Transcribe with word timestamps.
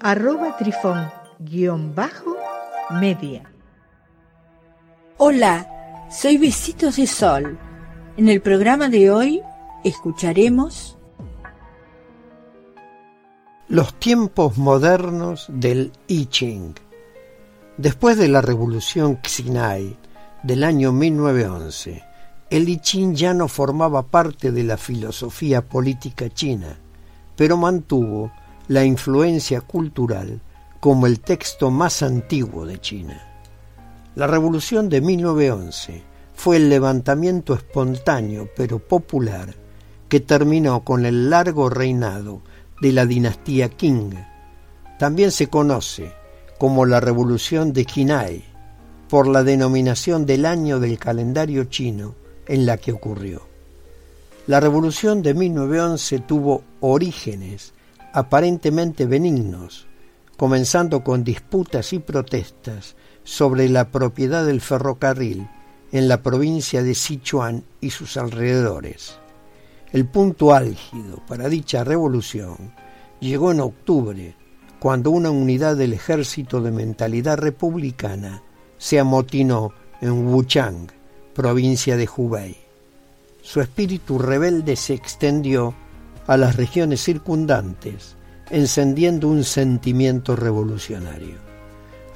arroba 0.00 0.56
trifón-media. 0.56 3.42
Hola, 5.18 6.06
soy 6.10 6.38
Besitos 6.38 6.96
de 6.96 7.06
Sol. 7.06 7.58
En 8.16 8.28
el 8.28 8.40
programa 8.40 8.88
de 8.88 9.10
hoy 9.10 9.42
escucharemos 9.84 10.96
los 13.68 13.94
tiempos 13.98 14.56
modernos 14.58 15.46
del 15.48 15.92
I 16.06 16.26
Ching. 16.26 16.74
Después 17.76 18.16
de 18.16 18.28
la 18.28 18.40
revolución 18.40 19.18
Xinai 19.22 19.96
del 20.42 20.64
año 20.64 20.92
1911, 20.92 22.02
el 22.50 22.68
I 22.68 22.78
Ching 22.78 23.14
ya 23.14 23.32
no 23.34 23.48
formaba 23.48 24.06
parte 24.06 24.52
de 24.52 24.62
la 24.62 24.76
filosofía 24.76 25.62
política 25.62 26.30
china, 26.30 26.78
pero 27.34 27.56
mantuvo 27.56 28.30
la 28.68 28.84
influencia 28.84 29.60
cultural 29.60 30.40
como 30.80 31.06
el 31.06 31.20
texto 31.20 31.70
más 31.70 32.02
antiguo 32.02 32.66
de 32.66 32.80
China. 32.80 33.22
La 34.14 34.26
revolución 34.26 34.88
de 34.88 35.00
1911 35.00 36.02
fue 36.34 36.56
el 36.56 36.68
levantamiento 36.68 37.54
espontáneo 37.54 38.48
pero 38.56 38.78
popular 38.78 39.54
que 40.08 40.20
terminó 40.20 40.84
con 40.84 41.06
el 41.06 41.30
largo 41.30 41.68
reinado 41.68 42.42
de 42.80 42.92
la 42.92 43.06
dinastía 43.06 43.68
Qing. 43.68 44.14
También 44.98 45.30
se 45.30 45.48
conoce 45.48 46.12
como 46.58 46.86
la 46.86 47.00
Revolución 47.00 47.72
de 47.72 47.84
Qinai 47.84 48.44
por 49.08 49.28
la 49.28 49.42
denominación 49.42 50.26
del 50.26 50.46
año 50.46 50.80
del 50.80 50.98
calendario 50.98 51.64
chino 51.64 52.14
en 52.46 52.66
la 52.66 52.76
que 52.78 52.92
ocurrió. 52.92 53.42
La 54.46 54.60
revolución 54.60 55.22
de 55.22 55.34
1911 55.34 56.20
tuvo 56.20 56.62
orígenes 56.80 57.72
aparentemente 58.16 59.04
benignos, 59.04 59.86
comenzando 60.38 61.04
con 61.04 61.22
disputas 61.22 61.92
y 61.92 61.98
protestas 61.98 62.96
sobre 63.24 63.68
la 63.68 63.90
propiedad 63.90 64.46
del 64.46 64.62
ferrocarril 64.62 65.46
en 65.92 66.08
la 66.08 66.22
provincia 66.22 66.82
de 66.82 66.94
Sichuan 66.94 67.64
y 67.78 67.90
sus 67.90 68.16
alrededores. 68.16 69.18
El 69.92 70.06
punto 70.06 70.54
álgido 70.54 71.22
para 71.28 71.50
dicha 71.50 71.84
revolución 71.84 72.72
llegó 73.20 73.52
en 73.52 73.60
octubre, 73.60 74.34
cuando 74.78 75.10
una 75.10 75.30
unidad 75.30 75.76
del 75.76 75.92
ejército 75.92 76.62
de 76.62 76.70
mentalidad 76.70 77.36
republicana 77.36 78.42
se 78.78 78.98
amotinó 78.98 79.74
en 80.00 80.26
Wuchang, 80.26 80.86
provincia 81.34 81.98
de 81.98 82.08
Hubei. 82.16 82.56
Su 83.42 83.60
espíritu 83.60 84.18
rebelde 84.18 84.74
se 84.74 84.94
extendió 84.94 85.74
a 86.26 86.36
las 86.36 86.56
regiones 86.56 87.02
circundantes, 87.02 88.16
encendiendo 88.50 89.28
un 89.28 89.44
sentimiento 89.44 90.36
revolucionario. 90.36 91.36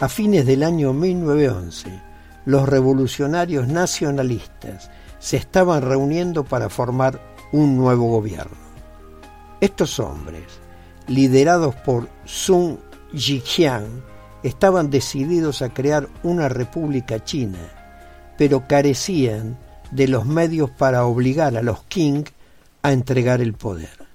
A 0.00 0.08
fines 0.08 0.46
del 0.46 0.62
año 0.62 0.92
1911, 0.92 2.10
los 2.46 2.68
revolucionarios 2.68 3.68
nacionalistas 3.68 4.90
se 5.18 5.36
estaban 5.36 5.82
reuniendo 5.82 6.44
para 6.44 6.68
formar 6.68 7.20
un 7.52 7.76
nuevo 7.76 8.08
gobierno. 8.08 8.56
Estos 9.60 9.98
hombres, 10.00 10.44
liderados 11.06 11.74
por 11.74 12.08
Sun 12.24 12.78
Yixian, 13.12 13.84
estaban 14.42 14.88
decididos 14.88 15.60
a 15.60 15.68
crear 15.68 16.08
una 16.22 16.48
república 16.48 17.22
china, 17.22 17.58
pero 18.38 18.66
carecían 18.66 19.58
de 19.90 20.08
los 20.08 20.24
medios 20.24 20.70
para 20.70 21.04
obligar 21.04 21.56
a 21.56 21.62
los 21.62 21.82
Qing 21.84 22.24
a 22.82 22.92
entregar 22.92 23.40
el 23.40 23.54
poder. 23.54 24.06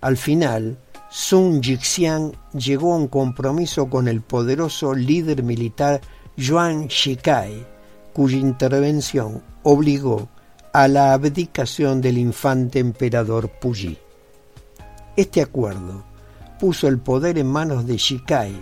Al 0.00 0.16
final, 0.16 0.78
Sun 1.10 1.60
Yixian 1.60 2.32
llegó 2.52 2.94
a 2.94 2.96
un 2.96 3.08
compromiso 3.08 3.90
con 3.90 4.08
el 4.08 4.22
poderoso 4.22 4.94
líder 4.94 5.42
militar 5.42 6.00
Yuan 6.36 6.86
Shikai, 6.86 7.66
cuya 8.12 8.36
intervención 8.36 9.42
obligó 9.62 10.28
a 10.72 10.88
la 10.88 11.12
abdicación 11.12 12.00
del 12.00 12.16
infante 12.18 12.78
emperador 12.78 13.50
Puyi. 13.50 13.98
Este 15.16 15.42
acuerdo 15.42 16.04
puso 16.60 16.86
el 16.88 16.98
poder 16.98 17.38
en 17.38 17.48
manos 17.48 17.86
de 17.86 17.96
Shikai, 17.96 18.52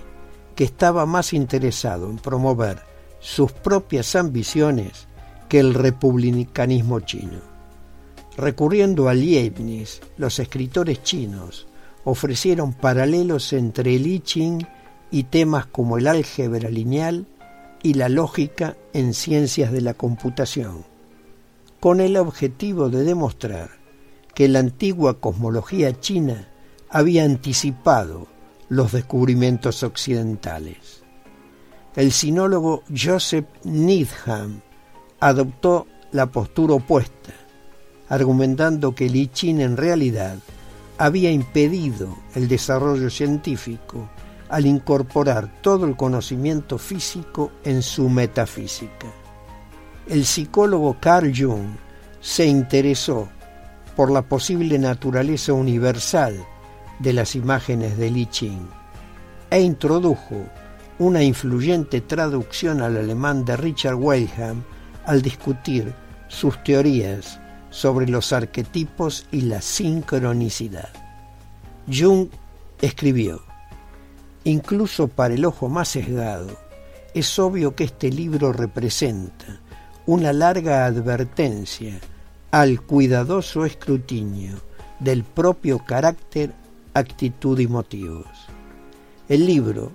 que 0.56 0.64
estaba 0.64 1.04
más 1.06 1.32
interesado 1.32 2.08
en 2.08 2.16
promover 2.16 2.80
sus 3.20 3.52
propias 3.52 4.16
ambiciones 4.16 5.06
que 5.48 5.60
el 5.60 5.74
republicanismo 5.74 7.00
chino. 7.00 7.47
Recurriendo 8.38 9.09
a 9.09 9.15
Leibniz, 9.15 10.00
los 10.16 10.38
escritores 10.38 11.03
chinos 11.03 11.66
ofrecieron 12.04 12.72
paralelos 12.72 13.53
entre 13.53 13.97
el 13.97 14.06
I 14.06 14.21
Ching 14.21 14.65
y 15.10 15.25
temas 15.25 15.66
como 15.66 15.99
el 15.99 16.06
álgebra 16.06 16.71
lineal 16.71 17.26
y 17.82 17.94
la 17.94 18.09
lógica 18.09 18.76
en 18.93 19.12
ciencias 19.12 19.72
de 19.72 19.81
la 19.81 19.94
computación, 19.94 20.84
con 21.81 22.00
el 22.00 22.16
objetivo 22.16 22.91
de 22.91 23.03
demostrar 23.03 23.71
que 24.37 24.47
la 24.47 24.60
antigua 24.60 25.19
cosmología 25.19 25.99
china 25.99 26.49
había 26.91 27.25
anticipado 27.25 28.28
los 28.69 28.93
descubrimientos 28.93 29.82
occidentales. 29.82 31.03
El 31.97 32.12
sinólogo 32.12 32.84
Joseph 32.97 33.49
Needham 33.65 34.60
adoptó 35.19 35.88
la 36.12 36.26
postura 36.26 36.75
opuesta 36.75 37.34
argumentando 38.08 38.94
que 38.94 39.08
Li 39.08 39.28
Chin 39.28 39.60
en 39.60 39.76
realidad 39.76 40.36
había 40.96 41.30
impedido 41.30 42.16
el 42.34 42.48
desarrollo 42.48 43.10
científico 43.10 44.08
al 44.48 44.66
incorporar 44.66 45.60
todo 45.62 45.86
el 45.86 45.96
conocimiento 45.96 46.78
físico 46.78 47.52
en 47.64 47.82
su 47.82 48.08
metafísica. 48.08 49.06
El 50.08 50.24
psicólogo 50.24 50.96
Carl 50.98 51.32
Jung 51.36 51.76
se 52.20 52.46
interesó 52.46 53.28
por 53.94 54.10
la 54.10 54.22
posible 54.22 54.78
naturaleza 54.78 55.52
universal 55.52 56.36
de 56.98 57.12
las 57.12 57.34
imágenes 57.34 57.98
de 57.98 58.10
Li 58.10 58.26
Ching 58.26 58.69
e 59.50 59.60
introdujo 59.60 60.46
una 60.98 61.22
influyente 61.22 62.00
traducción 62.00 62.82
al 62.82 62.96
alemán 62.96 63.44
de 63.44 63.56
Richard 63.56 63.94
Wilhelm 63.94 64.62
al 65.04 65.22
discutir 65.22 65.94
sus 66.28 66.62
teorías 66.64 67.40
sobre 67.70 68.08
los 68.08 68.32
arquetipos 68.32 69.26
y 69.30 69.42
la 69.42 69.60
sincronicidad. 69.60 70.88
Jung 71.92 72.28
escribió, 72.80 73.42
incluso 74.44 75.08
para 75.08 75.34
el 75.34 75.44
ojo 75.44 75.68
más 75.68 75.88
sesgado, 75.88 76.56
es 77.14 77.38
obvio 77.38 77.74
que 77.74 77.84
este 77.84 78.10
libro 78.10 78.52
representa 78.52 79.60
una 80.06 80.32
larga 80.32 80.86
advertencia 80.86 81.98
al 82.50 82.80
cuidadoso 82.82 83.64
escrutinio 83.64 84.56
del 85.00 85.25
propio 85.25 85.78
carácter, 85.84 86.54
actitud 86.94 87.58
y 87.58 87.66
motivos. 87.66 88.26
El 89.28 89.46
libro 89.46 89.93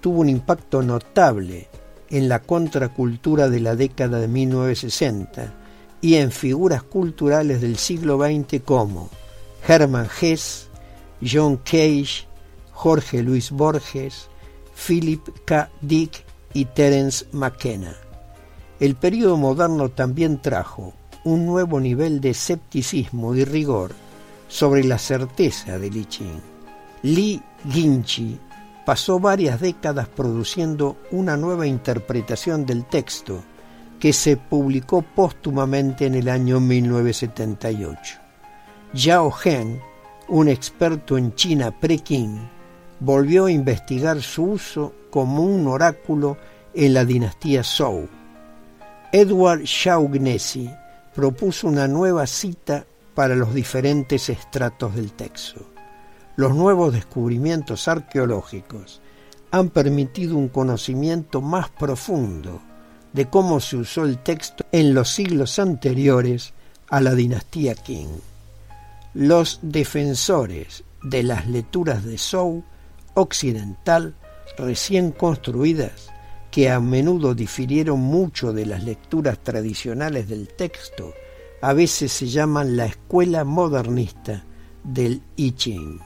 tuvo 0.00 0.20
un 0.20 0.28
impacto 0.28 0.82
notable 0.82 1.68
en 2.10 2.28
la 2.28 2.40
contracultura 2.40 3.48
de 3.48 3.60
la 3.60 3.74
década 3.74 4.20
de 4.20 4.28
1960 4.28 5.63
y 6.04 6.16
en 6.16 6.32
figuras 6.32 6.82
culturales 6.82 7.62
del 7.62 7.78
siglo 7.78 8.18
XX 8.18 8.60
como 8.62 9.08
Hermann 9.66 10.06
Hesse, 10.20 10.68
John 11.26 11.56
Cage, 11.56 12.26
Jorge 12.72 13.22
Luis 13.22 13.50
Borges, 13.50 14.28
Philip 14.86 15.26
K. 15.46 15.70
Dick 15.80 16.22
y 16.52 16.66
Terence 16.66 17.24
McKenna. 17.32 17.96
El 18.80 18.96
período 18.96 19.38
moderno 19.38 19.88
también 19.88 20.42
trajo 20.42 20.92
un 21.24 21.46
nuevo 21.46 21.80
nivel 21.80 22.20
de 22.20 22.30
escepticismo 22.30 23.34
y 23.34 23.46
rigor 23.46 23.92
sobre 24.46 24.84
la 24.84 24.98
certeza 24.98 25.78
de 25.78 25.88
Li 25.88 26.04
Ching. 26.04 26.42
Li 27.04 27.40
Ginchi 27.66 28.38
pasó 28.84 29.18
varias 29.18 29.58
décadas 29.58 30.06
produciendo 30.08 30.98
una 31.12 31.38
nueva 31.38 31.66
interpretación 31.66 32.66
del 32.66 32.84
texto 32.84 33.42
que 33.98 34.12
se 34.12 34.36
publicó 34.36 35.02
póstumamente 35.02 36.06
en 36.06 36.14
el 36.14 36.28
año 36.28 36.60
1978. 36.60 38.18
Yao 38.92 39.32
Hen, 39.44 39.80
un 40.28 40.48
experto 40.48 41.18
en 41.18 41.34
China 41.34 41.70
pre-Qing, 41.70 42.38
volvió 43.00 43.46
a 43.46 43.50
investigar 43.50 44.22
su 44.22 44.44
uso 44.44 44.94
como 45.10 45.42
un 45.42 45.66
oráculo 45.66 46.36
en 46.74 46.94
la 46.94 47.04
dinastía 47.04 47.62
Zhou. 47.62 48.08
Edward 49.12 49.62
Shaughnessy 49.62 50.70
propuso 51.14 51.68
una 51.68 51.86
nueva 51.86 52.26
cita 52.26 52.84
para 53.14 53.36
los 53.36 53.54
diferentes 53.54 54.28
estratos 54.28 54.94
del 54.96 55.12
texto. 55.12 55.62
Los 56.36 56.54
nuevos 56.54 56.92
descubrimientos 56.92 57.86
arqueológicos 57.86 59.00
han 59.52 59.70
permitido 59.70 60.36
un 60.36 60.48
conocimiento 60.48 61.40
más 61.40 61.70
profundo 61.70 62.60
de 63.14 63.26
cómo 63.26 63.60
se 63.60 63.76
usó 63.76 64.04
el 64.04 64.18
texto 64.18 64.66
en 64.72 64.92
los 64.92 65.08
siglos 65.14 65.58
anteriores 65.58 66.52
a 66.90 67.00
la 67.00 67.14
dinastía 67.14 67.74
Qing. 67.74 68.20
Los 69.14 69.60
defensores 69.62 70.82
de 71.02 71.22
las 71.22 71.46
lecturas 71.46 72.04
de 72.04 72.18
Zhou 72.18 72.64
occidental 73.14 74.14
recién 74.58 75.12
construidas, 75.12 76.08
que 76.50 76.70
a 76.70 76.80
menudo 76.80 77.34
difirieron 77.34 78.00
mucho 78.00 78.52
de 78.52 78.66
las 78.66 78.84
lecturas 78.84 79.38
tradicionales 79.38 80.28
del 80.28 80.48
texto, 80.48 81.14
a 81.60 81.72
veces 81.72 82.12
se 82.12 82.26
llaman 82.26 82.76
la 82.76 82.86
escuela 82.86 83.44
modernista 83.44 84.44
del 84.82 85.22
I 85.36 85.52
Ching. 85.52 86.00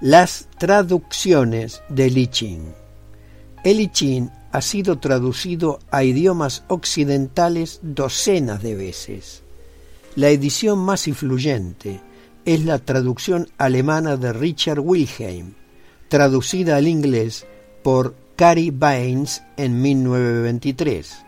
Las 0.00 0.48
traducciones 0.58 1.82
del 1.88 2.18
I 2.18 2.26
Ching. 2.26 2.74
El 3.64 3.80
I 3.80 3.88
Ching 3.88 4.30
ha 4.56 4.62
sido 4.62 4.98
traducido 4.98 5.80
a 5.90 6.02
idiomas 6.02 6.64
occidentales 6.68 7.78
docenas 7.82 8.62
de 8.62 8.74
veces. 8.74 9.42
La 10.14 10.30
edición 10.30 10.78
más 10.78 11.08
influyente 11.08 12.00
es 12.46 12.64
la 12.64 12.78
traducción 12.78 13.50
alemana 13.58 14.16
de 14.16 14.32
Richard 14.32 14.80
Wilhelm, 14.80 15.52
traducida 16.08 16.76
al 16.76 16.88
inglés 16.88 17.46
por 17.82 18.14
Cary 18.34 18.70
Baines 18.70 19.42
en 19.58 19.82
1923. 19.82 21.18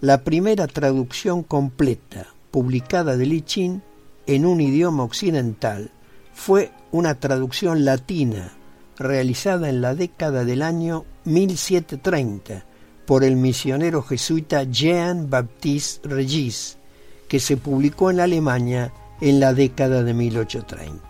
La 0.00 0.24
primera 0.24 0.66
traducción 0.66 1.42
completa 1.42 2.26
publicada 2.50 3.18
de 3.18 3.26
Li 3.26 3.42
Chin 3.42 3.82
en 4.26 4.46
un 4.46 4.62
idioma 4.62 5.02
occidental 5.02 5.90
fue 6.32 6.70
una 6.90 7.20
traducción 7.20 7.84
latina 7.84 8.55
realizada 8.98 9.68
en 9.68 9.80
la 9.80 9.94
década 9.94 10.44
del 10.44 10.62
año 10.62 11.04
1730 11.24 12.64
por 13.06 13.24
el 13.24 13.36
misionero 13.36 14.02
jesuita 14.02 14.64
Jean 14.64 15.30
Baptiste 15.30 16.08
Regis, 16.08 16.76
que 17.28 17.40
se 17.40 17.56
publicó 17.56 18.10
en 18.10 18.20
Alemania 18.20 18.92
en 19.20 19.40
la 19.40 19.54
década 19.54 20.02
de 20.02 20.12
1830. 20.14 21.02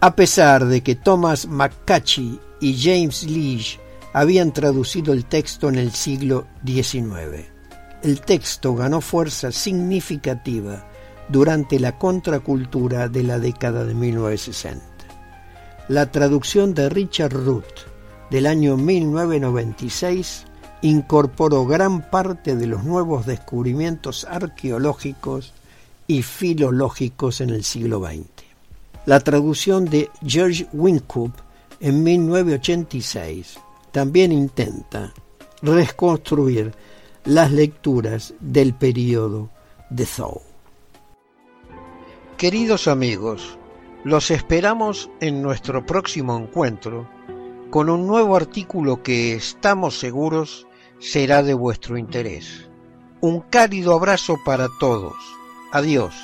A 0.00 0.16
pesar 0.16 0.64
de 0.66 0.82
que 0.82 0.94
Thomas 0.94 1.46
McCatchy 1.46 2.40
y 2.60 2.76
James 2.78 3.24
Leach 3.24 3.78
habían 4.12 4.52
traducido 4.52 5.12
el 5.12 5.26
texto 5.26 5.68
en 5.68 5.76
el 5.76 5.92
siglo 5.92 6.46
XIX, 6.64 7.46
el 8.02 8.20
texto 8.22 8.74
ganó 8.74 9.00
fuerza 9.00 9.52
significativa 9.52 10.86
durante 11.28 11.78
la 11.78 11.98
contracultura 11.98 13.08
de 13.08 13.22
la 13.22 13.38
década 13.38 13.84
de 13.84 13.94
1960. 13.94 14.89
La 15.90 16.12
traducción 16.12 16.72
de 16.72 16.88
Richard 16.88 17.32
Root 17.32 17.64
del 18.30 18.46
año 18.46 18.76
1996 18.76 20.44
incorporó 20.82 21.66
gran 21.66 22.08
parte 22.08 22.54
de 22.54 22.68
los 22.68 22.84
nuevos 22.84 23.26
descubrimientos 23.26 24.24
arqueológicos 24.24 25.52
y 26.06 26.22
filológicos 26.22 27.40
en 27.40 27.50
el 27.50 27.64
siglo 27.64 27.98
XX. 28.06 28.22
La 29.04 29.18
traducción 29.18 29.84
de 29.84 30.10
George 30.24 30.68
Wynkoop 30.72 31.32
en 31.80 32.04
1986 32.04 33.58
también 33.90 34.30
intenta 34.30 35.12
reconstruir 35.60 36.72
las 37.24 37.50
lecturas 37.50 38.32
del 38.38 38.74
periodo 38.74 39.50
de 39.90 40.06
Zhou. 40.06 40.40
Queridos 42.36 42.86
amigos, 42.86 43.58
los 44.04 44.30
esperamos 44.30 45.10
en 45.20 45.42
nuestro 45.42 45.84
próximo 45.84 46.36
encuentro 46.36 47.08
con 47.70 47.90
un 47.90 48.06
nuevo 48.06 48.36
artículo 48.36 49.02
que 49.02 49.34
estamos 49.34 49.98
seguros 49.98 50.68
será 50.98 51.42
de 51.42 51.54
vuestro 51.54 51.98
interés. 51.98 52.70
Un 53.20 53.40
cálido 53.40 53.94
abrazo 53.94 54.36
para 54.44 54.68
todos. 54.80 55.14
Adiós. 55.72 56.14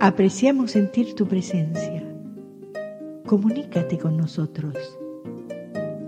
Apreciamos 0.00 0.70
sentir 0.72 1.14
tu 1.14 1.28
presencia. 1.28 2.02
Comunícate 3.26 3.98
con 3.98 4.16
nosotros. 4.16 4.74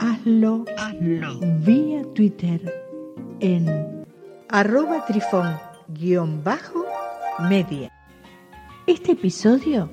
Hazlo, 0.01 0.65
Hazlo. 0.77 1.39
vía 1.61 2.03
Twitter 2.15 2.75
en 3.41 4.05
arroba 4.49 5.05
trifón-media. 5.07 7.91
Este 8.87 9.13
episodio 9.13 9.89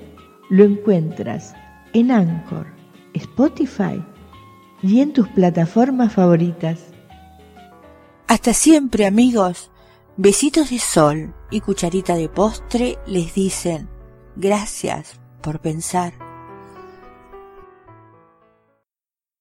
lo 0.52 0.64
encuentras 0.64 1.54
en 1.94 2.10
Anchor, 2.10 2.66
Spotify 3.14 4.04
y 4.82 5.00
en 5.00 5.14
tus 5.14 5.26
plataformas 5.28 6.12
favoritas. 6.12 6.78
Hasta 8.28 8.52
siempre 8.52 9.06
amigos. 9.06 9.70
Besitos 10.18 10.68
de 10.68 10.78
sol 10.78 11.34
y 11.50 11.62
cucharita 11.62 12.16
de 12.16 12.28
postre 12.28 12.98
les 13.06 13.32
dicen 13.32 13.88
gracias 14.36 15.18
por 15.40 15.58
pensar. 15.58 16.12